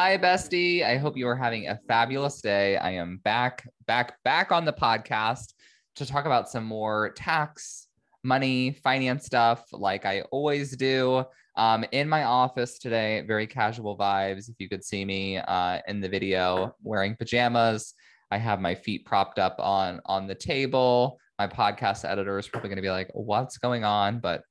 Hi, 0.00 0.16
bestie. 0.16 0.84
I 0.84 0.96
hope 0.96 1.16
you 1.16 1.26
are 1.26 1.34
having 1.34 1.66
a 1.66 1.80
fabulous 1.88 2.40
day. 2.40 2.76
I 2.76 2.90
am 2.90 3.16
back, 3.24 3.68
back, 3.88 4.22
back 4.22 4.52
on 4.52 4.64
the 4.64 4.72
podcast 4.72 5.54
to 5.96 6.06
talk 6.06 6.24
about 6.24 6.48
some 6.48 6.62
more 6.62 7.10
tax, 7.16 7.88
money, 8.22 8.78
finance 8.84 9.26
stuff 9.26 9.64
like 9.72 10.06
I 10.06 10.20
always 10.30 10.76
do. 10.76 11.24
Um, 11.56 11.84
in 11.90 12.08
my 12.08 12.22
office 12.22 12.78
today, 12.78 13.24
very 13.26 13.48
casual 13.48 13.98
vibes. 13.98 14.48
If 14.48 14.54
you 14.60 14.68
could 14.68 14.84
see 14.84 15.04
me 15.04 15.38
uh, 15.38 15.80
in 15.88 16.00
the 16.00 16.08
video 16.08 16.76
wearing 16.84 17.16
pajamas, 17.16 17.92
I 18.30 18.38
have 18.38 18.60
my 18.60 18.76
feet 18.76 19.04
propped 19.04 19.40
up 19.40 19.56
on 19.58 20.00
on 20.06 20.28
the 20.28 20.34
table. 20.36 21.18
My 21.40 21.48
podcast 21.48 22.08
editor 22.08 22.38
is 22.38 22.46
probably 22.46 22.68
going 22.68 22.76
to 22.76 22.82
be 22.82 22.90
like, 22.90 23.10
"What's 23.14 23.58
going 23.58 23.82
on?" 23.82 24.20
But 24.20 24.42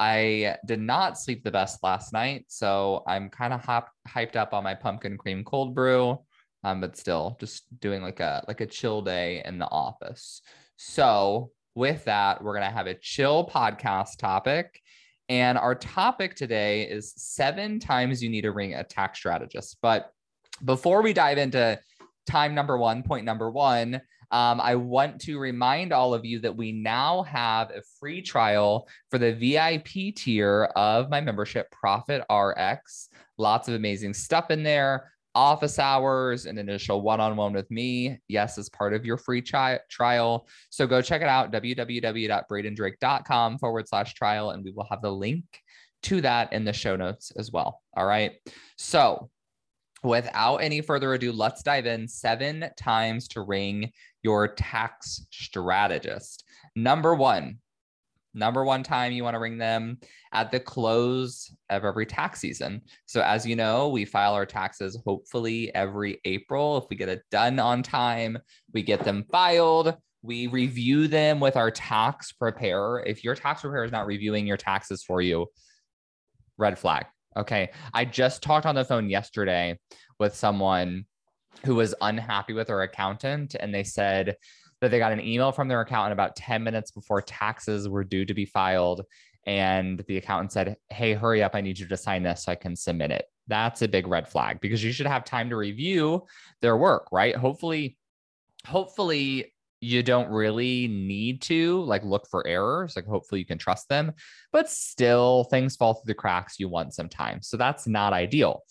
I 0.00 0.56
did 0.64 0.80
not 0.80 1.18
sleep 1.18 1.44
the 1.44 1.50
best 1.50 1.82
last 1.82 2.14
night, 2.14 2.46
so 2.48 3.04
I'm 3.06 3.28
kind 3.28 3.52
of 3.52 3.62
hop- 3.62 3.92
hyped 4.08 4.34
up 4.34 4.54
on 4.54 4.64
my 4.64 4.74
pumpkin 4.74 5.18
cream 5.18 5.44
cold 5.44 5.74
brew, 5.74 6.18
um, 6.64 6.80
but 6.80 6.96
still 6.96 7.36
just 7.38 7.64
doing 7.80 8.00
like 8.00 8.18
a 8.18 8.42
like 8.48 8.62
a 8.62 8.66
chill 8.66 9.02
day 9.02 9.42
in 9.44 9.58
the 9.58 9.68
office. 9.68 10.40
So 10.76 11.50
with 11.74 12.02
that, 12.06 12.42
we're 12.42 12.54
gonna 12.54 12.70
have 12.70 12.86
a 12.86 12.94
chill 12.94 13.46
podcast 13.46 14.16
topic, 14.16 14.80
and 15.28 15.58
our 15.58 15.74
topic 15.74 16.34
today 16.34 16.84
is 16.84 17.12
seven 17.18 17.78
times 17.78 18.22
you 18.22 18.30
need 18.30 18.42
to 18.42 18.52
ring 18.52 18.72
a 18.72 18.82
tax 18.82 19.18
strategist. 19.18 19.76
But 19.82 20.10
before 20.64 21.02
we 21.02 21.12
dive 21.12 21.36
into 21.36 21.78
time 22.26 22.54
number 22.54 22.78
one, 22.78 23.02
point 23.02 23.26
number 23.26 23.50
one, 23.50 24.00
um, 24.30 24.60
I 24.60 24.76
want 24.76 25.20
to 25.22 25.38
remind 25.38 25.92
all 25.92 26.14
of 26.14 26.24
you 26.24 26.38
that 26.40 26.56
we 26.56 26.72
now 26.72 27.22
have 27.24 27.70
a 27.70 27.82
free 27.98 28.22
trial 28.22 28.88
for 29.10 29.18
the 29.18 29.32
VIP 29.32 30.14
tier 30.14 30.64
of 30.76 31.10
my 31.10 31.20
membership, 31.20 31.68
Profit 31.70 32.24
RX. 32.32 33.08
Lots 33.38 33.68
of 33.68 33.74
amazing 33.74 34.14
stuff 34.14 34.50
in 34.50 34.62
there. 34.62 35.12
Office 35.34 35.78
hours, 35.78 36.46
an 36.46 36.58
initial 36.58 37.02
one 37.02 37.20
on 37.20 37.36
one 37.36 37.52
with 37.52 37.70
me. 37.70 38.18
Yes, 38.28 38.58
as 38.58 38.68
part 38.68 38.94
of 38.94 39.04
your 39.04 39.16
free 39.16 39.42
tri- 39.42 39.78
trial. 39.88 40.48
So 40.70 40.86
go 40.86 41.02
check 41.02 41.22
it 41.22 41.28
out 41.28 41.52
www.bradendrake.com 41.52 43.58
forward 43.58 43.88
slash 43.88 44.14
trial, 44.14 44.50
and 44.50 44.64
we 44.64 44.72
will 44.72 44.86
have 44.90 45.02
the 45.02 45.12
link 45.12 45.44
to 46.02 46.20
that 46.22 46.52
in 46.52 46.64
the 46.64 46.72
show 46.72 46.96
notes 46.96 47.30
as 47.36 47.52
well. 47.52 47.80
All 47.96 48.06
right. 48.06 48.32
So 48.76 49.30
without 50.02 50.58
any 50.58 50.80
further 50.80 51.14
ado, 51.14 51.32
let's 51.32 51.62
dive 51.62 51.86
in 51.86 52.08
seven 52.08 52.66
times 52.76 53.28
to 53.28 53.42
ring 53.42 53.92
your 54.22 54.48
tax 54.48 55.26
strategist. 55.30 56.44
Number 56.76 57.14
one, 57.14 57.58
number 58.34 58.64
one 58.64 58.82
time 58.82 59.12
you 59.12 59.24
want 59.24 59.34
to 59.34 59.40
ring 59.40 59.58
them 59.58 59.98
at 60.32 60.50
the 60.50 60.60
close 60.60 61.52
of 61.68 61.84
every 61.84 62.06
tax 62.06 62.40
season. 62.40 62.82
So, 63.06 63.22
as 63.22 63.46
you 63.46 63.56
know, 63.56 63.88
we 63.88 64.04
file 64.04 64.34
our 64.34 64.46
taxes 64.46 64.98
hopefully 65.04 65.74
every 65.74 66.20
April. 66.24 66.78
If 66.78 66.84
we 66.90 66.96
get 66.96 67.08
it 67.08 67.22
done 67.30 67.58
on 67.58 67.82
time, 67.82 68.38
we 68.72 68.82
get 68.82 69.04
them 69.04 69.24
filed. 69.30 69.96
We 70.22 70.48
review 70.48 71.08
them 71.08 71.40
with 71.40 71.56
our 71.56 71.70
tax 71.70 72.32
preparer. 72.32 73.02
If 73.06 73.24
your 73.24 73.34
tax 73.34 73.62
preparer 73.62 73.84
is 73.84 73.92
not 73.92 74.06
reviewing 74.06 74.46
your 74.46 74.58
taxes 74.58 75.02
for 75.02 75.22
you, 75.22 75.46
red 76.58 76.78
flag. 76.78 77.06
Okay. 77.36 77.70
I 77.94 78.04
just 78.04 78.42
talked 78.42 78.66
on 78.66 78.74
the 78.74 78.84
phone 78.84 79.08
yesterday 79.08 79.78
with 80.18 80.34
someone 80.34 81.06
who 81.64 81.74
was 81.74 81.94
unhappy 82.00 82.52
with 82.52 82.68
her 82.68 82.82
accountant 82.82 83.54
and 83.58 83.74
they 83.74 83.84
said 83.84 84.36
that 84.80 84.90
they 84.90 84.98
got 84.98 85.12
an 85.12 85.20
email 85.20 85.52
from 85.52 85.68
their 85.68 85.80
accountant 85.80 86.12
about 86.12 86.36
10 86.36 86.62
minutes 86.62 86.90
before 86.90 87.20
taxes 87.20 87.88
were 87.88 88.04
due 88.04 88.24
to 88.24 88.34
be 88.34 88.44
filed 88.44 89.04
and 89.46 90.04
the 90.06 90.16
accountant 90.16 90.52
said 90.52 90.76
hey 90.90 91.14
hurry 91.14 91.42
up 91.42 91.54
i 91.54 91.60
need 91.60 91.78
you 91.78 91.86
to 91.86 91.96
sign 91.96 92.22
this 92.22 92.44
so 92.44 92.52
i 92.52 92.54
can 92.54 92.76
submit 92.76 93.10
it 93.10 93.24
that's 93.48 93.82
a 93.82 93.88
big 93.88 94.06
red 94.06 94.28
flag 94.28 94.60
because 94.60 94.84
you 94.84 94.92
should 94.92 95.06
have 95.06 95.24
time 95.24 95.48
to 95.48 95.56
review 95.56 96.22
their 96.60 96.76
work 96.76 97.08
right 97.10 97.36
hopefully 97.36 97.96
hopefully 98.66 99.52
you 99.80 100.02
don't 100.02 100.28
really 100.28 100.88
need 100.88 101.40
to 101.40 101.80
like 101.82 102.04
look 102.04 102.26
for 102.30 102.46
errors 102.46 102.94
like 102.96 103.06
hopefully 103.06 103.38
you 103.38 103.46
can 103.46 103.58
trust 103.58 103.88
them 103.88 104.12
but 104.52 104.68
still 104.68 105.44
things 105.44 105.76
fall 105.76 105.94
through 105.94 106.06
the 106.06 106.14
cracks 106.14 106.60
you 106.60 106.68
want 106.68 106.92
some 106.92 107.08
time 107.08 107.40
so 107.40 107.56
that's 107.56 107.86
not 107.86 108.12
ideal 108.12 108.62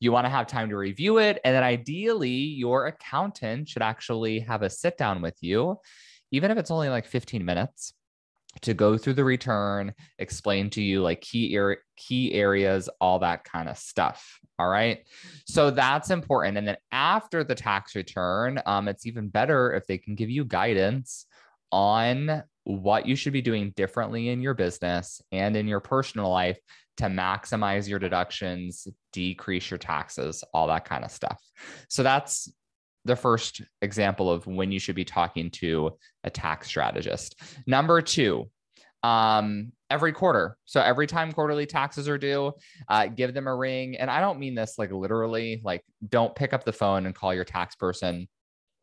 you 0.00 0.12
want 0.12 0.26
to 0.26 0.30
have 0.30 0.46
time 0.46 0.68
to 0.70 0.76
review 0.76 1.18
it. 1.18 1.40
And 1.44 1.54
then 1.54 1.62
ideally, 1.62 2.30
your 2.30 2.86
accountant 2.86 3.68
should 3.68 3.82
actually 3.82 4.40
have 4.40 4.62
a 4.62 4.70
sit 4.70 4.96
down 4.96 5.22
with 5.22 5.36
you, 5.40 5.78
even 6.30 6.50
if 6.50 6.58
it's 6.58 6.70
only 6.70 6.88
like 6.88 7.06
15 7.06 7.44
minutes 7.44 7.94
to 8.62 8.74
go 8.74 8.96
through 8.96 9.14
the 9.14 9.24
return, 9.24 9.94
explain 10.18 10.70
to 10.70 10.82
you 10.82 11.02
like 11.02 11.20
key 11.20 11.56
er- 11.58 11.82
key 11.96 12.32
areas, 12.32 12.88
all 13.00 13.18
that 13.20 13.44
kind 13.44 13.68
of 13.68 13.76
stuff. 13.76 14.38
All 14.58 14.68
right. 14.68 15.04
So 15.46 15.70
that's 15.70 16.10
important. 16.10 16.58
And 16.58 16.66
then 16.66 16.76
after 16.90 17.44
the 17.44 17.54
tax 17.54 17.94
return, 17.94 18.60
um, 18.66 18.88
it's 18.88 19.06
even 19.06 19.28
better 19.28 19.72
if 19.72 19.86
they 19.86 19.98
can 19.98 20.14
give 20.14 20.30
you 20.30 20.44
guidance 20.44 21.26
on 21.70 22.42
what 22.64 23.06
you 23.06 23.16
should 23.16 23.32
be 23.32 23.42
doing 23.42 23.72
differently 23.76 24.28
in 24.28 24.42
your 24.42 24.54
business 24.54 25.22
and 25.32 25.56
in 25.56 25.68
your 25.68 25.80
personal 25.80 26.30
life 26.30 26.58
to 26.98 27.04
maximize 27.04 27.88
your 27.88 27.98
deductions, 27.98 28.88
decrease 29.12 29.70
your 29.70 29.78
taxes, 29.78 30.42
all 30.52 30.66
that 30.66 30.84
kind 30.84 31.04
of 31.04 31.10
stuff. 31.10 31.40
So 31.88 32.02
that's 32.02 32.52
the 33.04 33.16
first 33.16 33.62
example 33.80 34.30
of 34.30 34.46
when 34.46 34.72
you 34.72 34.80
should 34.80 34.96
be 34.96 35.04
talking 35.04 35.50
to 35.50 35.92
a 36.24 36.30
tax 36.30 36.66
strategist. 36.66 37.40
Number 37.66 38.02
two, 38.02 38.50
um, 39.02 39.72
every 39.90 40.12
quarter. 40.12 40.56
So 40.64 40.80
every 40.80 41.06
time 41.06 41.32
quarterly 41.32 41.66
taxes 41.66 42.08
are 42.08 42.18
due, 42.18 42.52
uh, 42.88 43.06
give 43.06 43.34
them 43.34 43.46
a 43.46 43.54
ring. 43.54 43.96
And 43.96 44.10
I 44.10 44.20
don't 44.20 44.38
mean 44.38 44.54
this 44.54 44.78
like 44.78 44.92
literally, 44.92 45.60
like 45.64 45.82
don't 46.08 46.34
pick 46.34 46.52
up 46.52 46.64
the 46.64 46.72
phone 46.72 47.06
and 47.06 47.14
call 47.14 47.34
your 47.34 47.44
tax 47.44 47.74
person 47.74 48.28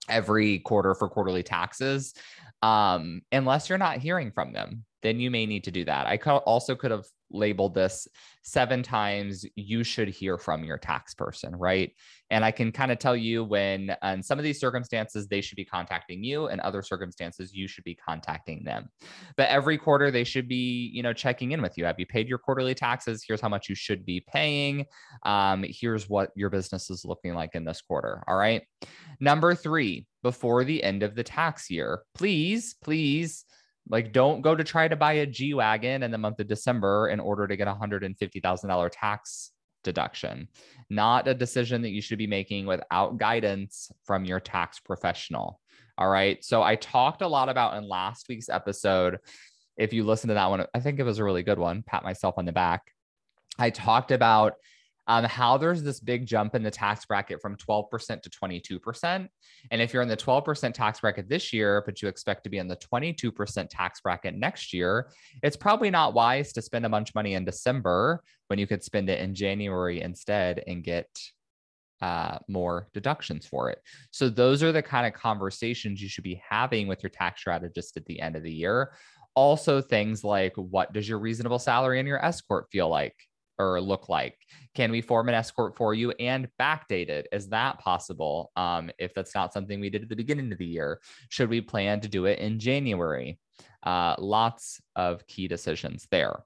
every 0.09 0.59
quarter 0.59 0.93
for 0.93 1.09
quarterly 1.09 1.43
taxes 1.43 2.13
um, 2.61 3.21
unless 3.31 3.69
you're 3.69 3.77
not 3.77 3.97
hearing 3.97 4.31
from 4.31 4.53
them 4.53 4.85
then 5.05 5.19
you 5.19 5.29
may 5.29 5.45
need 5.45 5.63
to 5.63 5.71
do 5.71 5.85
that. 5.85 6.07
I 6.07 6.17
also 6.17 6.75
could 6.75 6.89
have 6.89 7.05
labeled 7.31 7.73
this 7.73 8.07
seven 8.43 8.83
times 8.83 9.45
you 9.55 9.83
should 9.83 10.07
hear 10.07 10.37
from 10.37 10.63
your 10.63 10.77
tax 10.77 11.13
person, 11.13 11.55
right? 11.55 11.91
And 12.29 12.45
I 12.45 12.51
can 12.51 12.71
kind 12.71 12.91
of 12.91 12.99
tell 12.99 13.15
you 13.15 13.43
when, 13.43 13.95
in 14.03 14.23
some 14.23 14.39
of 14.39 14.43
these 14.43 14.59
circumstances, 14.59 15.27
they 15.27 15.41
should 15.41 15.55
be 15.55 15.65
contacting 15.65 16.23
you, 16.23 16.47
and 16.47 16.61
other 16.61 16.81
circumstances, 16.81 17.53
you 17.53 17.67
should 17.67 17.83
be 17.83 17.95
contacting 17.95 18.63
them. 18.63 18.89
But 19.37 19.49
every 19.49 19.77
quarter, 19.77 20.11
they 20.11 20.23
should 20.23 20.47
be, 20.47 20.91
you 20.93 21.03
know, 21.03 21.13
checking 21.13 21.51
in 21.51 21.61
with 21.61 21.77
you. 21.77 21.85
Have 21.85 21.99
you 21.99 22.05
paid 22.05 22.27
your 22.27 22.37
quarterly 22.37 22.73
taxes? 22.73 23.23
Here's 23.27 23.41
how 23.41 23.49
much 23.49 23.69
you 23.69 23.75
should 23.75 24.05
be 24.05 24.23
paying. 24.27 24.85
Um, 25.23 25.65
here's 25.67 26.09
what 26.09 26.31
your 26.35 26.49
business 26.49 26.89
is 26.89 27.05
looking 27.05 27.33
like 27.33 27.55
in 27.55 27.65
this 27.65 27.81
quarter. 27.81 28.23
All 28.27 28.37
right. 28.37 28.63
Number 29.19 29.55
three, 29.55 30.07
before 30.23 30.63
the 30.63 30.83
end 30.83 31.03
of 31.03 31.15
the 31.15 31.23
tax 31.23 31.69
year, 31.69 32.01
please, 32.15 32.75
please 32.83 33.45
like, 33.89 34.11
don't 34.11 34.41
go 34.41 34.55
to 34.55 34.63
try 34.63 34.87
to 34.87 34.95
buy 34.95 35.13
a 35.13 35.25
G 35.25 35.53
Wagon 35.53 36.03
in 36.03 36.11
the 36.11 36.17
month 36.17 36.39
of 36.39 36.47
December 36.47 37.09
in 37.09 37.19
order 37.19 37.47
to 37.47 37.55
get 37.55 37.67
a 37.67 37.73
$150,000 37.73 38.89
tax 38.91 39.51
deduction. 39.83 40.47
Not 40.89 41.27
a 41.27 41.33
decision 41.33 41.81
that 41.83 41.89
you 41.89 42.01
should 42.01 42.17
be 42.17 42.27
making 42.27 42.65
without 42.65 43.17
guidance 43.17 43.91
from 44.03 44.25
your 44.25 44.39
tax 44.39 44.79
professional. 44.79 45.59
All 45.97 46.09
right. 46.09 46.43
So, 46.43 46.63
I 46.63 46.75
talked 46.75 47.21
a 47.21 47.27
lot 47.27 47.49
about 47.49 47.77
in 47.77 47.87
last 47.87 48.27
week's 48.27 48.49
episode. 48.49 49.19
If 49.77 49.93
you 49.93 50.03
listen 50.03 50.29
to 50.29 50.33
that 50.33 50.49
one, 50.49 50.65
I 50.73 50.79
think 50.79 50.99
it 50.99 51.03
was 51.03 51.19
a 51.19 51.23
really 51.23 51.43
good 51.43 51.59
one. 51.59 51.83
Pat 51.83 52.03
myself 52.03 52.35
on 52.37 52.45
the 52.45 52.51
back. 52.51 52.91
I 53.59 53.69
talked 53.69 54.11
about 54.11 54.53
um, 55.07 55.23
how 55.25 55.57
there's 55.57 55.83
this 55.83 55.99
big 55.99 56.25
jump 56.25 56.55
in 56.55 56.63
the 56.63 56.71
tax 56.71 57.05
bracket 57.05 57.41
from 57.41 57.55
12% 57.57 58.21
to 58.21 58.29
22%. 58.29 59.27
And 59.71 59.81
if 59.81 59.93
you're 59.93 60.01
in 60.01 60.09
the 60.09 60.17
12% 60.17 60.73
tax 60.73 60.99
bracket 60.99 61.29
this 61.29 61.53
year, 61.53 61.83
but 61.85 62.01
you 62.01 62.07
expect 62.07 62.43
to 62.45 62.49
be 62.49 62.57
in 62.57 62.67
the 62.67 62.77
22% 62.77 63.67
tax 63.69 64.01
bracket 64.01 64.35
next 64.35 64.73
year, 64.73 65.11
it's 65.43 65.57
probably 65.57 65.91
not 65.91 66.13
wise 66.13 66.53
to 66.53 66.61
spend 66.61 66.85
a 66.85 66.89
bunch 66.89 67.09
of 67.09 67.15
money 67.15 67.35
in 67.35 67.45
December 67.45 68.23
when 68.47 68.59
you 68.59 68.67
could 68.67 68.83
spend 68.83 69.09
it 69.09 69.19
in 69.19 69.35
January 69.35 70.01
instead 70.01 70.63
and 70.67 70.83
get 70.83 71.07
uh, 72.01 72.37
more 72.47 72.87
deductions 72.93 73.45
for 73.45 73.69
it. 73.69 73.81
So, 74.11 74.27
those 74.27 74.61
are 74.61 74.73
the 74.73 74.81
kind 74.81 75.07
of 75.07 75.13
conversations 75.13 76.01
you 76.01 76.09
should 76.09 76.25
be 76.25 76.41
having 76.47 76.87
with 76.87 77.01
your 77.01 77.09
tax 77.09 77.39
strategist 77.39 77.95
at 77.95 78.05
the 78.05 78.19
end 78.19 78.35
of 78.35 78.43
the 78.43 78.51
year. 78.51 78.91
Also, 79.33 79.81
things 79.81 80.23
like 80.23 80.53
what 80.55 80.91
does 80.93 81.07
your 81.07 81.19
reasonable 81.19 81.59
salary 81.59 81.99
and 81.99 82.07
your 82.07 82.23
S 82.23 82.41
corp 82.41 82.67
feel 82.69 82.89
like? 82.89 83.15
Or 83.57 83.79
look 83.79 84.09
like? 84.09 84.37
Can 84.73 84.91
we 84.91 85.01
form 85.01 85.29
an 85.29 85.35
S 85.35 85.49
corp 85.49 85.77
for 85.77 85.93
you 85.93 86.11
and 86.19 86.49
backdate 86.59 87.09
it? 87.09 87.27
Is 87.31 87.47
that 87.49 87.79
possible? 87.79 88.51
Um, 88.55 88.91
if 88.99 89.13
that's 89.13 89.33
not 89.33 89.53
something 89.53 89.79
we 89.79 89.89
did 89.89 90.03
at 90.03 90.09
the 90.09 90.15
beginning 90.15 90.51
of 90.51 90.57
the 90.57 90.65
year, 90.65 90.99
should 91.29 91.49
we 91.49 91.61
plan 91.61 92.01
to 92.01 92.09
do 92.09 92.25
it 92.25 92.39
in 92.39 92.59
January? 92.59 93.39
Uh, 93.83 94.15
lots 94.17 94.81
of 94.95 95.25
key 95.27 95.47
decisions 95.47 96.07
there. 96.11 96.43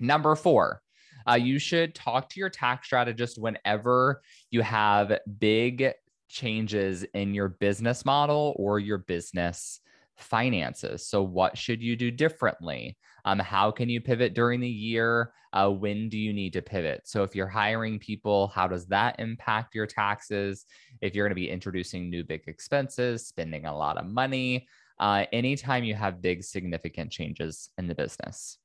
Number 0.00 0.34
four, 0.34 0.80
uh, 1.28 1.34
you 1.34 1.58
should 1.58 1.94
talk 1.94 2.30
to 2.30 2.40
your 2.40 2.48
tax 2.48 2.86
strategist 2.86 3.38
whenever 3.38 4.22
you 4.50 4.62
have 4.62 5.18
big 5.38 5.92
changes 6.28 7.04
in 7.14 7.34
your 7.34 7.48
business 7.48 8.04
model 8.04 8.54
or 8.56 8.78
your 8.78 8.98
business 8.98 9.80
finances. 10.20 11.06
So, 11.06 11.22
what 11.22 11.56
should 11.58 11.82
you 11.82 11.96
do 11.96 12.10
differently? 12.10 12.96
Um, 13.24 13.38
how 13.38 13.70
can 13.70 13.88
you 13.88 14.00
pivot 14.00 14.34
during 14.34 14.60
the 14.60 14.68
year? 14.68 15.32
Uh, 15.52 15.68
when 15.68 16.08
do 16.08 16.18
you 16.18 16.32
need 16.32 16.52
to 16.52 16.62
pivot? 16.62 17.02
So, 17.04 17.22
if 17.22 17.34
you're 17.34 17.48
hiring 17.48 17.98
people, 17.98 18.48
how 18.48 18.68
does 18.68 18.86
that 18.86 19.16
impact 19.18 19.74
your 19.74 19.86
taxes? 19.86 20.66
If 21.00 21.14
you're 21.14 21.26
going 21.26 21.36
to 21.36 21.42
be 21.42 21.50
introducing 21.50 22.08
new 22.08 22.24
big 22.24 22.42
expenses, 22.46 23.26
spending 23.26 23.66
a 23.66 23.76
lot 23.76 23.96
of 23.96 24.06
money, 24.06 24.68
uh, 25.00 25.24
anytime 25.32 25.82
you 25.82 25.94
have 25.94 26.22
big, 26.22 26.44
significant 26.44 27.10
changes 27.10 27.70
in 27.78 27.88
the 27.88 27.94
business. 27.94 28.59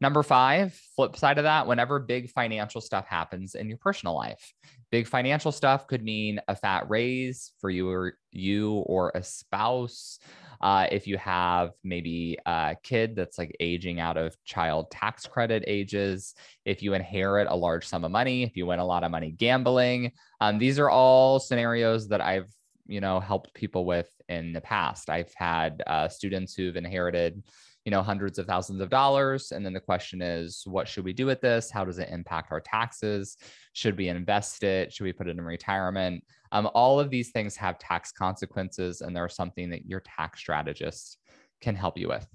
Number 0.00 0.22
five, 0.22 0.74
flip 0.96 1.16
side 1.16 1.38
of 1.38 1.44
that, 1.44 1.66
whenever 1.66 1.98
big 1.98 2.30
financial 2.30 2.80
stuff 2.80 3.06
happens 3.06 3.54
in 3.54 3.68
your 3.68 3.78
personal 3.78 4.14
life, 4.14 4.52
big 4.90 5.06
financial 5.06 5.52
stuff 5.52 5.86
could 5.86 6.02
mean 6.02 6.40
a 6.48 6.56
fat 6.56 6.88
raise 6.88 7.52
for 7.60 7.70
you 7.70 7.88
or 7.88 8.14
you 8.32 8.72
or 8.86 9.12
a 9.14 9.22
spouse. 9.22 10.18
Uh, 10.60 10.86
if 10.92 11.06
you 11.06 11.16
have 11.16 11.70
maybe 11.82 12.36
a 12.44 12.76
kid 12.82 13.16
that's 13.16 13.38
like 13.38 13.56
aging 13.60 13.98
out 13.98 14.16
of 14.16 14.36
child 14.44 14.90
tax 14.90 15.26
credit 15.26 15.64
ages, 15.66 16.34
if 16.64 16.82
you 16.82 16.94
inherit 16.94 17.46
a 17.48 17.56
large 17.56 17.86
sum 17.86 18.04
of 18.04 18.10
money, 18.10 18.42
if 18.42 18.56
you 18.56 18.66
win 18.66 18.78
a 18.78 18.84
lot 18.84 19.04
of 19.04 19.10
money 19.10 19.30
gambling, 19.30 20.12
um, 20.40 20.58
these 20.58 20.78
are 20.78 20.90
all 20.90 21.38
scenarios 21.38 22.08
that 22.08 22.20
I've 22.20 22.50
you 22.86 23.00
know 23.00 23.20
helped 23.20 23.54
people 23.54 23.86
with 23.86 24.10
in 24.28 24.52
the 24.52 24.60
past. 24.60 25.08
I've 25.08 25.32
had 25.36 25.82
uh, 25.86 26.08
students 26.08 26.54
who've 26.54 26.76
inherited 26.76 27.42
you 27.84 27.90
know 27.90 28.02
hundreds 28.02 28.38
of 28.38 28.46
thousands 28.46 28.80
of 28.80 28.90
dollars. 28.90 29.52
And 29.52 29.64
then 29.64 29.72
the 29.72 29.80
question 29.80 30.20
is 30.20 30.62
what 30.66 30.88
should 30.88 31.04
we 31.04 31.12
do 31.12 31.26
with 31.26 31.40
this? 31.40 31.70
How 31.70 31.84
does 31.84 31.98
it 31.98 32.10
impact 32.10 32.52
our 32.52 32.60
taxes? 32.60 33.36
Should 33.72 33.96
we 33.96 34.08
invest 34.08 34.62
it? 34.62 34.92
Should 34.92 35.04
we 35.04 35.12
put 35.12 35.28
it 35.28 35.38
in 35.38 35.44
retirement? 35.44 36.24
Um, 36.52 36.68
all 36.74 36.98
of 36.98 37.10
these 37.10 37.30
things 37.30 37.56
have 37.56 37.78
tax 37.78 38.12
consequences 38.12 39.00
and 39.00 39.14
they're 39.14 39.28
something 39.28 39.70
that 39.70 39.86
your 39.86 40.00
tax 40.00 40.40
strategist 40.40 41.18
can 41.60 41.74
help 41.74 41.96
you 41.96 42.08
with. 42.08 42.26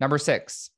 Number 0.00 0.18
six 0.18 0.70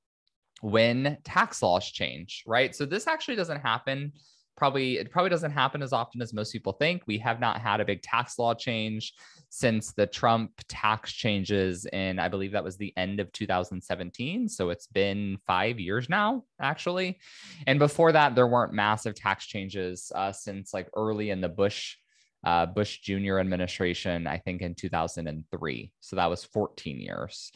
when 0.60 1.18
tax 1.24 1.62
laws 1.62 1.90
change 1.90 2.42
right? 2.46 2.74
So 2.74 2.86
this 2.86 3.06
actually 3.06 3.36
doesn't 3.36 3.60
happen 3.60 4.12
probably 4.56 4.98
it 4.98 5.10
probably 5.10 5.30
doesn't 5.30 5.50
happen 5.50 5.82
as 5.82 5.92
often 5.92 6.22
as 6.22 6.32
most 6.32 6.52
people 6.52 6.72
think 6.72 7.02
we 7.06 7.18
have 7.18 7.40
not 7.40 7.60
had 7.60 7.80
a 7.80 7.84
big 7.84 8.02
tax 8.02 8.38
law 8.38 8.54
change 8.54 9.12
since 9.54 9.92
the 9.92 10.06
Trump 10.06 10.50
tax 10.66 11.12
changes 11.12 11.86
in, 11.92 12.18
I 12.18 12.28
believe 12.28 12.50
that 12.52 12.64
was 12.64 12.76
the 12.76 12.92
end 12.96 13.20
of 13.20 13.30
2017. 13.30 14.48
So 14.48 14.70
it's 14.70 14.88
been 14.88 15.38
five 15.46 15.78
years 15.78 16.08
now, 16.08 16.42
actually. 16.60 17.20
And 17.68 17.78
before 17.78 18.10
that, 18.10 18.34
there 18.34 18.48
weren't 18.48 18.72
massive 18.72 19.14
tax 19.14 19.46
changes 19.46 20.10
uh, 20.12 20.32
since 20.32 20.74
like 20.74 20.88
early 20.96 21.30
in 21.30 21.40
the 21.40 21.48
Bush. 21.48 21.96
Uh, 22.44 22.66
Bush 22.66 23.00
Jr. 23.00 23.38
administration, 23.38 24.26
I 24.26 24.38
think 24.38 24.62
in 24.62 24.74
2003. 24.74 25.92
So 26.00 26.16
that 26.16 26.30
was 26.30 26.44
14 26.44 27.00
years. 27.00 27.52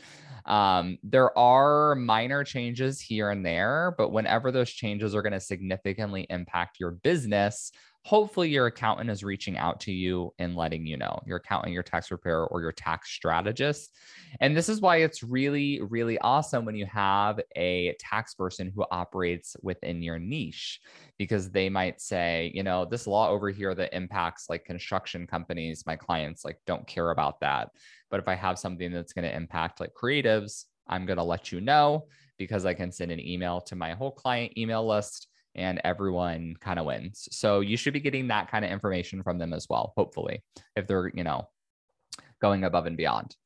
Um, 0.46 0.98
there 1.02 1.36
are 1.38 1.94
minor 1.94 2.44
changes 2.44 3.00
here 3.00 3.30
and 3.30 3.44
there, 3.44 3.94
but 3.98 4.12
whenever 4.12 4.50
those 4.50 4.70
changes 4.70 5.14
are 5.14 5.22
going 5.22 5.32
to 5.32 5.40
significantly 5.40 6.26
impact 6.30 6.80
your 6.80 6.92
business, 6.92 7.70
hopefully 8.08 8.48
your 8.48 8.64
accountant 8.64 9.10
is 9.10 9.22
reaching 9.22 9.58
out 9.58 9.80
to 9.80 9.92
you 9.92 10.32
and 10.38 10.56
letting 10.56 10.86
you 10.86 10.96
know 10.96 11.20
your 11.26 11.36
accountant 11.36 11.74
your 11.74 11.82
tax 11.82 12.08
preparer 12.08 12.46
or 12.46 12.62
your 12.62 12.72
tax 12.72 13.10
strategist. 13.10 13.94
And 14.40 14.56
this 14.56 14.70
is 14.70 14.80
why 14.80 14.96
it's 14.98 15.22
really 15.22 15.82
really 15.82 16.18
awesome 16.20 16.64
when 16.64 16.74
you 16.74 16.86
have 16.86 17.38
a 17.54 17.94
tax 18.00 18.32
person 18.32 18.72
who 18.74 18.82
operates 18.90 19.56
within 19.62 20.02
your 20.02 20.18
niche 20.18 20.80
because 21.18 21.50
they 21.50 21.68
might 21.68 22.00
say 22.00 22.50
you 22.54 22.62
know 22.62 22.86
this 22.86 23.06
law 23.06 23.28
over 23.28 23.50
here 23.50 23.74
that 23.74 23.94
impacts 23.94 24.48
like 24.48 24.64
construction 24.64 25.26
companies 25.26 25.84
my 25.86 25.94
clients 25.94 26.46
like 26.46 26.58
don't 26.66 26.86
care 26.86 27.10
about 27.10 27.40
that. 27.40 27.68
But 28.10 28.20
if 28.20 28.28
i 28.28 28.34
have 28.34 28.58
something 28.58 28.90
that's 28.90 29.12
going 29.12 29.28
to 29.28 29.36
impact 29.36 29.80
like 29.80 29.92
creatives 29.92 30.64
i'm 30.86 31.04
going 31.04 31.18
to 31.18 31.22
let 31.22 31.52
you 31.52 31.60
know 31.60 32.06
because 32.38 32.64
i 32.64 32.72
can 32.72 32.90
send 32.90 33.12
an 33.12 33.20
email 33.20 33.60
to 33.60 33.76
my 33.76 33.92
whole 33.92 34.12
client 34.12 34.56
email 34.56 34.86
list 34.86 35.27
and 35.54 35.80
everyone 35.84 36.54
kind 36.60 36.78
of 36.78 36.86
wins. 36.86 37.28
So 37.32 37.60
you 37.60 37.76
should 37.76 37.92
be 37.92 38.00
getting 38.00 38.28
that 38.28 38.50
kind 38.50 38.64
of 38.64 38.70
information 38.70 39.22
from 39.22 39.38
them 39.38 39.52
as 39.52 39.66
well, 39.68 39.92
hopefully, 39.96 40.42
if 40.76 40.86
they're, 40.86 41.10
you 41.14 41.24
know, 41.24 41.48
going 42.40 42.64
above 42.64 42.86
and 42.86 42.96
beyond. 42.96 43.36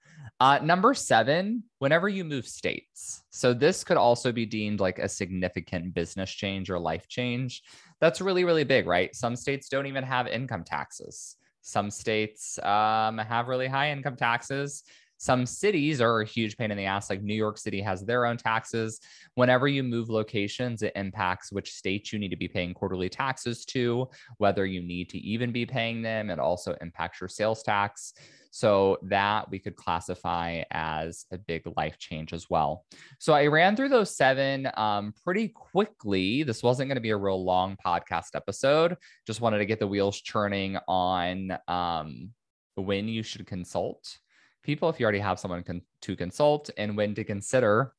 Uh, 0.40 0.58
number 0.62 0.94
seven, 0.94 1.62
whenever 1.78 2.08
you 2.08 2.24
move 2.24 2.46
states. 2.46 3.22
So 3.30 3.54
this 3.54 3.84
could 3.84 3.96
also 3.96 4.32
be 4.32 4.46
deemed 4.46 4.80
like 4.80 4.98
a 4.98 5.08
significant 5.08 5.94
business 5.94 6.30
change 6.30 6.70
or 6.70 6.78
life 6.78 7.08
change. 7.08 7.62
That's 8.00 8.20
really, 8.20 8.44
really 8.44 8.64
big, 8.64 8.86
right? 8.86 9.14
Some 9.14 9.36
states 9.36 9.68
don't 9.68 9.86
even 9.86 10.04
have 10.04 10.26
income 10.26 10.64
taxes. 10.64 11.36
Some 11.60 11.90
states 11.90 12.58
um, 12.64 13.18
have 13.18 13.48
really 13.48 13.68
high 13.68 13.92
income 13.92 14.16
taxes. 14.16 14.82
Some 15.22 15.46
cities 15.46 16.00
are 16.00 16.22
a 16.22 16.26
huge 16.26 16.56
pain 16.56 16.72
in 16.72 16.76
the 16.76 16.84
ass. 16.84 17.08
Like 17.08 17.22
New 17.22 17.36
York 17.36 17.56
City 17.56 17.80
has 17.80 18.04
their 18.04 18.26
own 18.26 18.36
taxes. 18.36 18.98
Whenever 19.36 19.68
you 19.68 19.84
move 19.84 20.10
locations, 20.10 20.82
it 20.82 20.90
impacts 20.96 21.52
which 21.52 21.74
states 21.74 22.12
you 22.12 22.18
need 22.18 22.30
to 22.30 22.36
be 22.36 22.48
paying 22.48 22.74
quarterly 22.74 23.08
taxes 23.08 23.64
to, 23.66 24.08
whether 24.38 24.66
you 24.66 24.82
need 24.82 25.08
to 25.10 25.18
even 25.18 25.52
be 25.52 25.64
paying 25.64 26.02
them. 26.02 26.28
It 26.28 26.40
also 26.40 26.76
impacts 26.80 27.20
your 27.20 27.28
sales 27.28 27.62
tax. 27.62 28.14
So 28.50 28.98
that 29.04 29.48
we 29.48 29.60
could 29.60 29.76
classify 29.76 30.64
as 30.72 31.24
a 31.30 31.38
big 31.38 31.68
life 31.76 31.98
change 31.98 32.32
as 32.32 32.50
well. 32.50 32.84
So 33.20 33.32
I 33.32 33.46
ran 33.46 33.76
through 33.76 33.90
those 33.90 34.16
seven 34.16 34.68
um, 34.76 35.14
pretty 35.22 35.48
quickly. 35.48 36.42
This 36.42 36.64
wasn't 36.64 36.88
going 36.88 36.96
to 36.96 37.00
be 37.00 37.10
a 37.10 37.16
real 37.16 37.42
long 37.42 37.76
podcast 37.86 38.34
episode. 38.34 38.96
Just 39.24 39.40
wanted 39.40 39.58
to 39.58 39.66
get 39.66 39.78
the 39.78 39.86
wheels 39.86 40.20
churning 40.20 40.78
on 40.88 41.56
um, 41.68 42.30
when 42.74 43.06
you 43.06 43.22
should 43.22 43.46
consult 43.46 44.18
people 44.62 44.88
if 44.88 44.98
you 44.98 45.04
already 45.04 45.18
have 45.18 45.38
someone 45.38 45.62
con- 45.62 45.82
to 46.02 46.16
consult 46.16 46.70
and 46.76 46.96
when 46.96 47.14
to 47.14 47.24
consider 47.24 47.92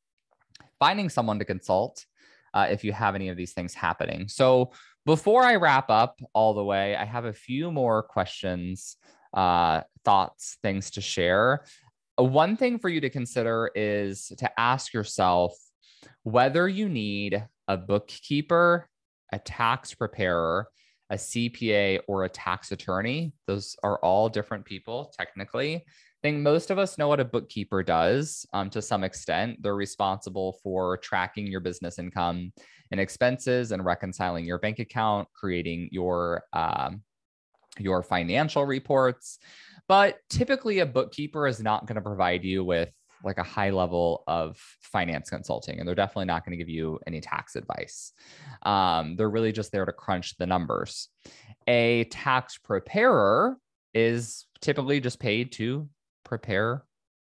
finding 0.80 1.10
someone 1.10 1.40
to 1.40 1.46
consult 1.46 2.06
uh, 2.54 2.68
if 2.70 2.84
you 2.84 2.92
have 2.92 3.16
any 3.16 3.30
of 3.30 3.38
these 3.38 3.54
things 3.54 3.74
happening. 3.74 4.28
So 4.28 4.72
before 5.06 5.44
I 5.44 5.56
wrap 5.56 5.90
up 5.90 6.20
all 6.34 6.54
the 6.54 6.64
way, 6.64 6.96
I 6.96 7.06
have 7.06 7.26
a 7.26 7.34
few 7.34 7.72
more 7.72 8.04
questions, 8.04 8.98
uh, 9.34 9.82
thoughts, 10.06 10.58
things 10.62 10.92
to 10.92 11.02
share. 11.02 11.66
Uh, 12.20 12.24
one 12.26 12.56
thing 12.56 12.78
for 12.80 12.90
you 12.90 13.02
to 13.02 13.10
consider 13.10 13.72
is 13.76 14.32
to 14.38 14.60
ask 14.60 14.94
yourself 14.94 15.56
whether 16.24 16.68
you 16.68 16.90
need 16.90 17.44
a 17.68 17.78
bookkeeper, 17.78 18.88
a 19.32 19.40
tax 19.40 19.94
preparer, 19.94 20.68
a 21.10 21.16
CPA, 21.16 22.00
or 22.08 22.24
a 22.24 22.30
tax 22.30 22.72
attorney. 22.72 23.34
Those 23.48 23.76
are 23.84 23.98
all 24.00 24.30
different 24.30 24.66
people, 24.66 25.14
technically 25.18 25.86
think 26.24 26.40
most 26.40 26.72
of 26.72 26.80
us 26.80 26.98
know 26.98 27.10
what 27.10 27.20
a 27.20 27.26
bookkeeper 27.26 27.84
does 27.84 28.46
um, 28.54 28.70
to 28.72 28.82
some 28.82 29.04
extent. 29.04 29.62
They're 29.62 29.76
responsible 29.76 30.58
for 30.64 30.98
tracking 30.98 31.48
your 31.48 31.60
business 31.60 32.00
income 32.00 32.54
and 32.92 33.00
expenses 33.00 33.72
and 33.72 33.84
reconciling 33.84 34.46
your 34.46 34.58
bank 34.58 34.80
account, 34.80 35.28
creating 35.36 35.90
your 35.92 36.44
um, 36.54 37.04
your 37.78 38.04
financial 38.04 38.66
reports. 38.66 39.40
But 39.88 40.18
typically, 40.30 40.80
a 40.80 40.86
bookkeeper 40.86 41.46
is 41.46 41.60
not 41.60 41.86
going 41.86 41.96
to 41.96 42.02
provide 42.02 42.44
you 42.44 42.64
with 42.64 42.90
like 43.26 43.38
a 43.38 43.44
high 43.44 43.70
level 43.70 44.24
of 44.28 44.58
finance 44.82 45.30
consulting, 45.30 45.80
and 45.80 45.88
they're 45.88 45.96
definitely 45.96 46.26
not 46.26 46.46
going 46.46 46.58
to 46.58 46.64
give 46.64 46.70
you 46.70 47.00
any 47.06 47.20
tax 47.20 47.56
advice. 47.56 48.14
Um, 48.64 49.18
they're 49.18 49.30
really 49.30 49.52
just 49.52 49.72
there 49.72 49.86
to 49.86 49.92
crunch 49.92 50.38
the 50.38 50.48
numbers. 50.48 51.10
A 51.68 52.06
tax 52.06 52.58
preparer 52.58 53.58
is 53.94 54.46
typically 54.62 55.00
just 55.00 55.20
paid 55.20 55.52
to 55.54 55.88
prepare 56.24 56.84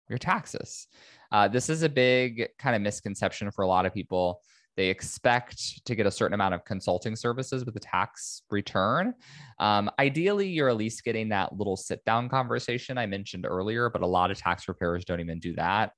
your 0.10 0.18
taxes. 0.18 0.88
Uh, 1.32 1.48
this 1.48 1.70
is 1.70 1.84
a 1.84 1.90
big 1.90 2.48
kind 2.60 2.76
of 2.76 2.82
misconception 2.82 3.52
for 3.52 3.64
a 3.64 3.68
lot 3.68 3.86
of 3.86 3.94
people. 3.94 4.42
They 4.78 4.88
expect 4.88 5.86
to 5.86 5.96
get 5.96 6.06
a 6.06 6.12
certain 6.12 6.34
amount 6.34 6.54
of 6.54 6.66
consulting 6.66 7.16
services 7.16 7.66
with 7.66 7.76
a 7.78 7.80
tax 7.80 8.42
return. 8.50 9.14
Um, 9.60 9.90
ideally, 10.00 10.50
you're 10.50 10.70
at 10.70 10.76
least 10.76 11.04
getting 11.04 11.30
that 11.30 11.58
little 11.58 11.78
sit 11.78 12.04
down 12.04 12.28
conversation 12.28 12.98
I 12.98 13.06
mentioned 13.06 13.46
earlier, 13.46 13.90
but 13.90 14.02
a 14.02 14.08
lot 14.08 14.32
of 14.32 14.38
tax 14.38 14.66
preparers 14.66 15.06
don't 15.06 15.22
even 15.22 15.40
do 15.40 15.56
that. 15.56 15.94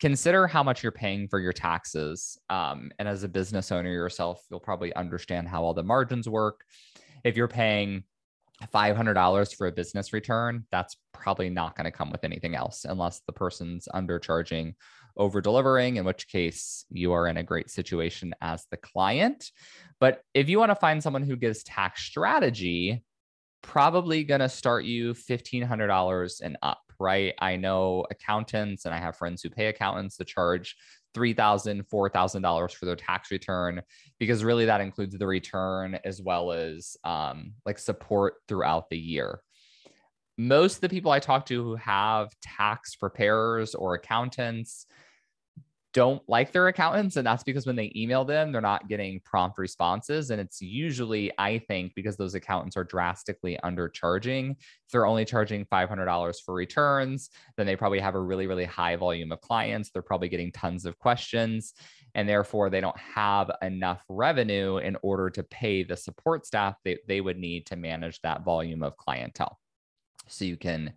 Consider 0.00 0.46
how 0.46 0.62
much 0.62 0.82
you're 0.82 0.92
paying 0.92 1.28
for 1.28 1.38
your 1.38 1.52
taxes. 1.52 2.38
Um, 2.50 2.90
and 2.98 3.08
as 3.08 3.22
a 3.22 3.28
business 3.28 3.70
owner 3.70 3.90
yourself, 3.90 4.42
you'll 4.50 4.60
probably 4.60 4.94
understand 4.94 5.48
how 5.48 5.62
all 5.62 5.72
the 5.72 5.84
margins 5.84 6.28
work. 6.28 6.64
If 7.24 7.36
you're 7.36 7.48
paying 7.48 8.04
$500 8.64 9.54
for 9.54 9.66
a 9.66 9.72
business 9.72 10.12
return, 10.12 10.64
that's 10.70 10.96
probably 11.12 11.50
not 11.50 11.76
going 11.76 11.84
to 11.84 11.90
come 11.90 12.10
with 12.10 12.24
anything 12.24 12.54
else 12.54 12.84
unless 12.84 13.20
the 13.26 13.32
person's 13.32 13.88
undercharging 13.94 14.74
over 15.16 15.40
delivering, 15.40 15.96
in 15.96 16.04
which 16.04 16.28
case 16.28 16.84
you 16.90 17.12
are 17.12 17.26
in 17.26 17.38
a 17.38 17.42
great 17.42 17.70
situation 17.70 18.34
as 18.40 18.66
the 18.70 18.76
client. 18.76 19.50
But 20.00 20.22
if 20.34 20.48
you 20.48 20.58
want 20.58 20.70
to 20.70 20.76
find 20.76 21.02
someone 21.02 21.22
who 21.22 21.36
gives 21.36 21.62
tax 21.62 22.02
strategy, 22.02 23.02
probably 23.62 24.24
going 24.24 24.40
to 24.40 24.48
start 24.48 24.84
you 24.84 25.12
$1,500 25.12 26.40
and 26.42 26.56
up, 26.62 26.82
right? 26.98 27.34
I 27.38 27.56
know 27.56 28.06
accountants 28.10 28.84
and 28.84 28.94
I 28.94 28.98
have 28.98 29.16
friends 29.16 29.42
who 29.42 29.50
pay 29.50 29.66
accountants 29.66 30.16
to 30.18 30.24
charge 30.24 30.76
$3,000, 31.16 31.82
$4,000 31.88 32.74
for 32.74 32.84
their 32.84 32.96
tax 32.96 33.30
return 33.30 33.82
because 34.18 34.44
really 34.44 34.66
that 34.66 34.80
includes 34.80 35.16
the 35.16 35.26
return 35.26 35.98
as 36.04 36.20
well 36.20 36.52
as 36.52 36.96
um, 37.04 37.54
like 37.64 37.78
support 37.78 38.34
throughout 38.46 38.90
the 38.90 38.98
year. 38.98 39.40
Most 40.38 40.76
of 40.76 40.80
the 40.82 40.88
people 40.90 41.10
I 41.10 41.18
talk 41.18 41.46
to 41.46 41.62
who 41.62 41.76
have 41.76 42.28
tax 42.42 42.94
preparers 42.94 43.74
or 43.74 43.94
accountants 43.94 44.86
don't 45.96 46.22
like 46.28 46.52
their 46.52 46.68
accountants. 46.68 47.16
And 47.16 47.26
that's 47.26 47.42
because 47.42 47.64
when 47.64 47.74
they 47.74 47.90
email 47.96 48.22
them, 48.22 48.52
they're 48.52 48.60
not 48.60 48.86
getting 48.86 49.18
prompt 49.24 49.56
responses. 49.56 50.28
And 50.28 50.38
it's 50.38 50.60
usually, 50.60 51.32
I 51.38 51.58
think, 51.58 51.94
because 51.94 52.18
those 52.18 52.34
accountants 52.34 52.76
are 52.76 52.84
drastically 52.84 53.58
undercharging. 53.64 54.50
If 54.50 54.92
they're 54.92 55.06
only 55.06 55.24
charging 55.24 55.64
$500 55.64 56.34
for 56.44 56.52
returns, 56.52 57.30
then 57.56 57.64
they 57.64 57.76
probably 57.76 57.98
have 58.00 58.14
a 58.14 58.20
really, 58.20 58.46
really 58.46 58.66
high 58.66 58.96
volume 58.96 59.32
of 59.32 59.40
clients. 59.40 59.88
They're 59.88 60.02
probably 60.02 60.28
getting 60.28 60.52
tons 60.52 60.84
of 60.84 60.98
questions. 60.98 61.72
And 62.14 62.28
therefore, 62.28 62.68
they 62.68 62.82
don't 62.82 62.98
have 62.98 63.50
enough 63.62 64.04
revenue 64.10 64.76
in 64.76 64.98
order 65.02 65.30
to 65.30 65.42
pay 65.44 65.82
the 65.82 65.96
support 65.96 66.44
staff 66.44 66.74
they, 66.84 66.98
they 67.08 67.22
would 67.22 67.38
need 67.38 67.64
to 67.68 67.76
manage 67.76 68.20
that 68.20 68.44
volume 68.44 68.82
of 68.82 68.98
clientele 68.98 69.58
so 70.28 70.44
you 70.44 70.58
can 70.58 70.92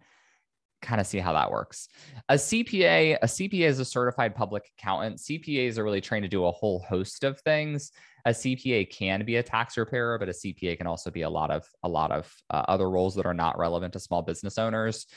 kind 0.81 1.01
of 1.01 1.07
see 1.07 1.19
how 1.19 1.33
that 1.33 1.51
works. 1.51 1.87
A 2.29 2.35
CPA, 2.35 3.17
a 3.21 3.25
CPA 3.25 3.67
is 3.67 3.79
a 3.79 3.85
certified 3.85 4.35
public 4.35 4.71
accountant. 4.77 5.17
CPAs 5.17 5.77
are 5.77 5.83
really 5.83 6.01
trained 6.01 6.23
to 6.23 6.29
do 6.29 6.45
a 6.45 6.51
whole 6.51 6.79
host 6.79 7.23
of 7.23 7.39
things. 7.41 7.91
A 8.25 8.31
CPA 8.31 8.89
can 8.89 9.25
be 9.25 9.37
a 9.37 9.43
tax 9.43 9.75
preparer, 9.75 10.19
but 10.19 10.29
a 10.29 10.33
CPA 10.33 10.77
can 10.77 10.87
also 10.87 11.09
be 11.09 11.21
a 11.21 11.29
lot 11.29 11.51
of 11.51 11.65
a 11.83 11.89
lot 11.89 12.11
of 12.11 12.31
uh, 12.49 12.63
other 12.67 12.89
roles 12.89 13.15
that 13.15 13.25
are 13.25 13.33
not 13.33 13.57
relevant 13.57 13.93
to 13.93 13.99
small 13.99 14.21
business 14.21 14.57
owners. 14.57 15.07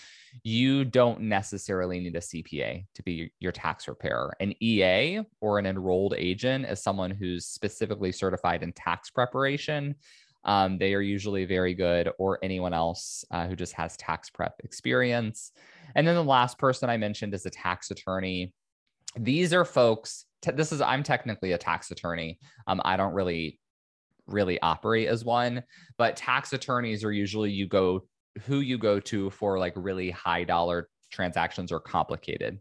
You 0.45 0.85
don't 0.85 1.23
necessarily 1.23 2.01
need 2.01 2.17
a 2.17 2.21
CPA 2.21 2.87
to 2.95 3.03
be 3.03 3.33
your 3.39 3.53
tax 3.53 3.85
preparer. 3.85 4.35
An 4.41 4.55
EA 4.63 5.21
or 5.41 5.59
an 5.59 5.67
enrolled 5.67 6.15
agent 6.17 6.65
is 6.65 6.83
someone 6.83 7.11
who's 7.11 7.47
specifically 7.47 8.13
certified 8.13 8.63
in 8.63 8.73
tax 8.73 9.11
preparation 9.11 9.95
um, 10.45 10.79
they 10.79 10.95
are 10.95 11.01
usually 11.01 11.45
very 11.45 11.75
good, 11.75 12.11
or 12.19 12.39
anyone 12.43 12.73
else 12.73 13.25
uh, 13.31 13.47
who 13.47 13.57
just 13.57 13.73
has 13.75 13.97
tax 13.97 14.31
prep 14.31 14.55
experience. 14.65 15.53
And 15.95 16.07
then 16.07 16.15
the 16.15 16.25
last 16.25 16.59
person 16.59 16.91
I 16.91 16.97
mentioned 16.97 17.35
is 17.35 17.47
a 17.47 17.51
tax 17.51 17.91
attorney. 17.91 18.53
These 19.17 19.53
are 19.53 19.65
folks. 19.65 20.25
This 20.55 20.73
is 20.73 20.81
I'm 20.81 21.03
technically 21.03 21.53
a 21.53 21.59
tax 21.59 21.91
attorney. 21.91 22.39
Um, 22.67 22.81
I 22.85 22.97
don't 22.97 23.15
really 23.15 23.59
really 24.27 24.61
operate 24.63 25.09
as 25.09 25.25
one, 25.25 25.63
but 25.99 26.17
tax 26.17 26.53
attorneys 26.53 27.05
are 27.05 27.13
usually 27.13 27.51
you 27.51 27.67
go 27.67 28.03
who 28.43 28.61
you 28.61 28.79
go 28.79 28.99
to 28.99 29.31
for 29.31 29.59
like 29.59 29.75
really 29.77 30.11
high 30.11 30.45
dollar 30.45 30.89
transactions 31.13 31.71
or 31.71 31.79
complicated 31.81 32.59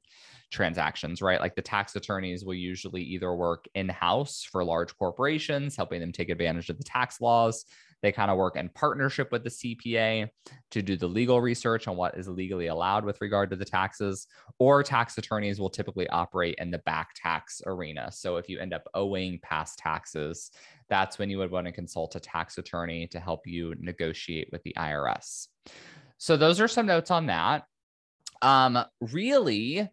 transactions, 0.51 1.21
right? 1.21 1.39
Like 1.39 1.55
the 1.55 1.61
tax 1.61 1.95
attorneys 1.95 2.45
will 2.45 2.53
usually 2.53 3.01
either 3.01 3.33
work 3.33 3.65
in 3.73 3.89
house 3.89 4.43
for 4.43 4.63
large 4.63 4.95
corporations, 4.97 5.75
helping 5.75 6.01
them 6.01 6.11
take 6.11 6.29
advantage 6.29 6.69
of 6.69 6.77
the 6.77 6.83
tax 6.83 7.21
laws. 7.21 7.65
They 8.01 8.11
kind 8.11 8.31
of 8.31 8.37
work 8.37 8.55
in 8.55 8.69
partnership 8.69 9.31
with 9.31 9.43
the 9.43 9.49
CPA 9.49 10.27
to 10.71 10.81
do 10.81 10.97
the 10.97 11.07
legal 11.07 11.39
research 11.39 11.87
on 11.87 11.95
what 11.95 12.17
is 12.17 12.27
legally 12.27 12.67
allowed 12.67 13.05
with 13.05 13.21
regard 13.21 13.51
to 13.51 13.55
the 13.55 13.65
taxes. 13.65 14.27
Or 14.59 14.81
tax 14.81 15.17
attorneys 15.17 15.59
will 15.59 15.69
typically 15.69 16.07
operate 16.09 16.55
in 16.57 16.71
the 16.71 16.79
back 16.79 17.11
tax 17.15 17.61
arena. 17.65 18.11
So 18.11 18.37
if 18.37 18.49
you 18.49 18.59
end 18.59 18.73
up 18.73 18.87
owing 18.95 19.39
past 19.43 19.77
taxes, 19.77 20.51
that's 20.89 21.19
when 21.19 21.29
you 21.29 21.37
would 21.37 21.51
want 21.51 21.67
to 21.67 21.71
consult 21.71 22.15
a 22.15 22.19
tax 22.19 22.57
attorney 22.57 23.07
to 23.07 23.19
help 23.19 23.45
you 23.45 23.75
negotiate 23.79 24.49
with 24.51 24.63
the 24.63 24.73
IRS. 24.77 25.47
So 26.17 26.37
those 26.37 26.59
are 26.59 26.67
some 26.67 26.87
notes 26.87 27.11
on 27.11 27.27
that. 27.27 27.65
Um, 28.41 28.83
really, 28.99 29.89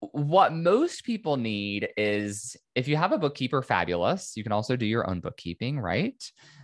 what 0.00 0.54
most 0.54 1.04
people 1.04 1.36
need 1.36 1.88
is 1.96 2.56
if 2.74 2.88
you 2.88 2.96
have 2.96 3.12
a 3.12 3.18
bookkeeper, 3.18 3.60
fabulous. 3.60 4.32
You 4.34 4.42
can 4.42 4.52
also 4.52 4.74
do 4.74 4.86
your 4.86 5.08
own 5.08 5.20
bookkeeping, 5.20 5.78
right? 5.78 6.22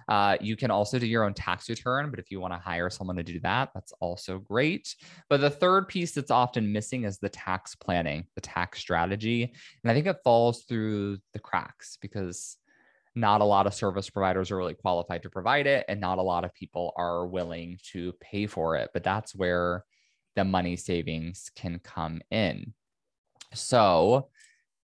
Uh, 0.08 0.37
you 0.40 0.56
can 0.56 0.70
also 0.70 0.99
do 0.99 1.06
your 1.06 1.25
own 1.25 1.35
tax 1.35 1.68
return, 1.68 2.11
but 2.11 2.18
if 2.18 2.30
you 2.30 2.40
want 2.40 2.54
to 2.54 2.58
hire 2.58 2.88
someone 2.88 3.16
to 3.16 3.23
do 3.23 3.38
that, 3.40 3.70
that's 3.75 3.92
also 4.00 4.38
great. 4.38 4.94
But 5.28 5.40
the 5.40 5.50
third 5.50 5.88
piece 5.88 6.12
that's 6.12 6.30
often 6.30 6.73
missing 6.73 7.04
is 7.04 7.18
the 7.18 7.28
tax 7.28 7.75
planning, 7.75 8.25
the 8.35 8.40
tax 8.40 8.78
strategy. 8.78 9.52
And 9.82 9.90
I 9.90 9.94
think 9.94 10.06
it 10.06 10.23
falls 10.25 10.62
through 10.62 11.18
the 11.32 11.40
cracks 11.40 11.99
because 12.00 12.56
not 13.14 13.40
a 13.40 13.44
lot 13.44 13.66
of 13.66 13.75
service 13.75 14.08
providers 14.08 14.50
are 14.50 14.56
really 14.56 14.75
qualified 14.75 15.23
to 15.23 15.30
provide 15.30 15.66
it, 15.66 15.85
and 15.88 16.00
not 16.00 16.18
a 16.18 16.23
lot 16.23 16.44
of 16.44 16.54
people 16.54 16.92
are 16.96 17.26
willing 17.26 17.78
to 17.92 18.12
pay 18.20 18.46
for 18.46 18.76
it. 18.76 18.90
But 18.92 19.04
that's 19.04 19.35
where 19.35 19.85
the 20.37 20.45
money 20.45 20.76
savings 20.76 21.50
can 21.57 21.81
come 21.81 22.21
in. 22.31 22.73
So 23.55 24.28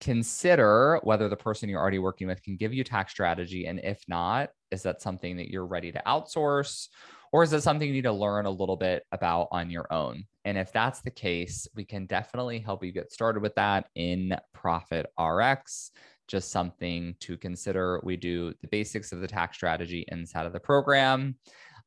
consider 0.00 1.00
whether 1.02 1.28
the 1.28 1.36
person 1.36 1.68
you're 1.68 1.80
already 1.80 1.98
working 1.98 2.28
with 2.28 2.42
can 2.42 2.56
give 2.56 2.72
you 2.72 2.84
tax 2.84 3.12
strategy. 3.12 3.66
And 3.66 3.80
if 3.82 4.02
not, 4.06 4.50
is 4.70 4.82
that 4.84 5.02
something 5.02 5.36
that 5.38 5.50
you're 5.50 5.66
ready 5.66 5.90
to 5.90 6.02
outsource? 6.06 6.88
Or 7.32 7.42
is 7.42 7.52
it 7.52 7.62
something 7.62 7.86
you 7.86 7.94
need 7.94 8.02
to 8.02 8.12
learn 8.12 8.46
a 8.46 8.50
little 8.50 8.76
bit 8.76 9.02
about 9.12 9.48
on 9.50 9.70
your 9.70 9.92
own? 9.92 10.24
And 10.44 10.56
if 10.56 10.72
that's 10.72 11.00
the 11.00 11.10
case, 11.10 11.66
we 11.74 11.84
can 11.84 12.06
definitely 12.06 12.58
help 12.58 12.84
you 12.84 12.92
get 12.92 13.12
started 13.12 13.42
with 13.42 13.54
that 13.56 13.86
in 13.94 14.36
Profit 14.54 15.06
RX. 15.20 15.90
Just 16.26 16.50
something 16.50 17.14
to 17.20 17.36
consider. 17.36 18.00
We 18.02 18.16
do 18.16 18.54
the 18.60 18.68
basics 18.68 19.12
of 19.12 19.20
the 19.20 19.26
tax 19.26 19.56
strategy 19.56 20.04
inside 20.08 20.46
of 20.46 20.52
the 20.52 20.60
program. 20.60 21.36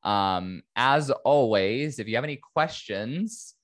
Um, 0.04 0.64
as 0.76 1.10
always, 1.10 2.00
if 2.00 2.08
you 2.08 2.16
have 2.16 2.24
any 2.24 2.40
questions, 2.54 3.56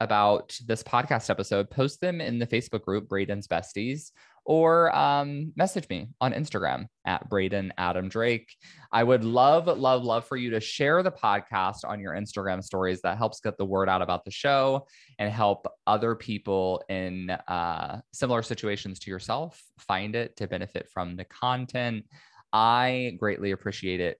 about 0.00 0.58
this 0.66 0.82
podcast 0.82 1.30
episode, 1.30 1.70
post 1.70 2.00
them 2.00 2.20
in 2.20 2.38
the 2.38 2.46
Facebook 2.46 2.82
group, 2.82 3.08
Braden's 3.08 3.46
Besties, 3.46 4.10
or 4.44 4.94
um, 4.94 5.52
message 5.56 5.88
me 5.88 6.08
on 6.20 6.32
Instagram 6.32 6.86
at 7.06 7.28
Braden 7.30 7.72
Adam 7.78 8.08
Drake. 8.08 8.54
I 8.92 9.02
would 9.02 9.24
love, 9.24 9.66
love, 9.66 10.04
love 10.04 10.26
for 10.26 10.36
you 10.36 10.50
to 10.50 10.60
share 10.60 11.02
the 11.02 11.10
podcast 11.10 11.78
on 11.86 12.00
your 12.00 12.12
Instagram 12.12 12.62
stories. 12.62 13.00
That 13.00 13.16
helps 13.16 13.40
get 13.40 13.56
the 13.56 13.64
word 13.64 13.88
out 13.88 14.02
about 14.02 14.24
the 14.24 14.30
show 14.30 14.86
and 15.18 15.32
help 15.32 15.66
other 15.86 16.14
people 16.14 16.82
in 16.88 17.30
uh, 17.30 18.00
similar 18.12 18.42
situations 18.42 18.98
to 19.00 19.10
yourself 19.10 19.62
find 19.78 20.14
it 20.14 20.36
to 20.36 20.46
benefit 20.46 20.88
from 20.92 21.16
the 21.16 21.24
content. 21.24 22.04
I 22.52 23.16
greatly 23.18 23.52
appreciate 23.52 24.00
it 24.00 24.18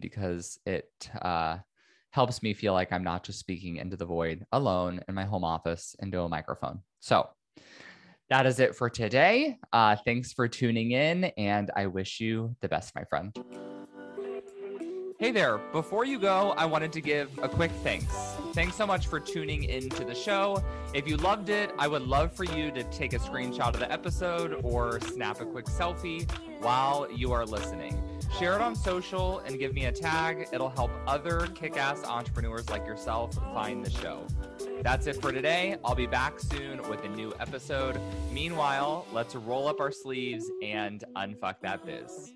because 0.00 0.58
it 0.66 0.90
uh, 1.20 1.58
helps 2.10 2.42
me 2.42 2.54
feel 2.54 2.72
like 2.72 2.92
I'm 2.92 3.04
not 3.04 3.24
just 3.24 3.38
speaking 3.38 3.76
into 3.76 3.96
the 3.96 4.04
void 4.04 4.44
alone 4.52 5.00
in 5.08 5.14
my 5.14 5.24
home 5.24 5.44
office 5.44 5.96
into 6.00 6.20
a 6.20 6.28
microphone. 6.28 6.80
So 7.00 7.28
that 8.28 8.46
is 8.46 8.60
it 8.60 8.74
for 8.74 8.88
today. 8.88 9.58
Uh, 9.72 9.96
thanks 10.04 10.32
for 10.32 10.48
tuning 10.48 10.92
in, 10.92 11.24
and 11.36 11.70
I 11.76 11.86
wish 11.86 12.20
you 12.20 12.54
the 12.60 12.68
best, 12.68 12.94
my 12.94 13.04
friend. 13.04 13.34
Hey 15.18 15.30
there. 15.30 15.58
Before 15.70 16.04
you 16.04 16.18
go, 16.18 16.50
I 16.56 16.64
wanted 16.64 16.92
to 16.94 17.00
give 17.00 17.30
a 17.40 17.48
quick 17.48 17.70
thanks. 17.84 18.12
Thanks 18.54 18.74
so 18.74 18.86
much 18.86 19.06
for 19.06 19.20
tuning 19.20 19.64
into 19.64 20.04
the 20.04 20.16
show. 20.16 20.62
If 20.94 21.06
you 21.06 21.16
loved 21.16 21.48
it, 21.48 21.70
I 21.78 21.86
would 21.86 22.02
love 22.02 22.34
for 22.34 22.42
you 22.42 22.72
to 22.72 22.82
take 22.84 23.12
a 23.12 23.18
screenshot 23.18 23.68
of 23.68 23.78
the 23.78 23.92
episode 23.92 24.60
or 24.64 25.00
snap 25.00 25.40
a 25.40 25.44
quick 25.44 25.66
selfie 25.66 26.28
while 26.60 27.06
you 27.12 27.32
are 27.32 27.46
listening. 27.46 28.11
Share 28.38 28.54
it 28.54 28.60
on 28.60 28.74
social 28.74 29.40
and 29.40 29.58
give 29.58 29.74
me 29.74 29.84
a 29.84 29.92
tag. 29.92 30.48
It'll 30.52 30.70
help 30.70 30.90
other 31.06 31.46
kick 31.54 31.76
ass 31.76 32.02
entrepreneurs 32.04 32.68
like 32.70 32.86
yourself 32.86 33.34
find 33.54 33.84
the 33.84 33.90
show. 33.90 34.26
That's 34.82 35.06
it 35.06 35.20
for 35.20 35.32
today. 35.32 35.76
I'll 35.84 35.94
be 35.94 36.06
back 36.06 36.40
soon 36.40 36.86
with 36.88 37.04
a 37.04 37.08
new 37.08 37.32
episode. 37.38 38.00
Meanwhile, 38.32 39.06
let's 39.12 39.34
roll 39.34 39.68
up 39.68 39.80
our 39.80 39.92
sleeves 39.92 40.50
and 40.62 41.04
unfuck 41.14 41.56
that 41.62 41.84
biz. 41.84 42.32